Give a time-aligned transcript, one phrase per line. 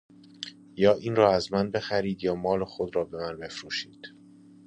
[0.75, 4.13] یا اینرا از من بخرید یا مال خودرا بمن فروشید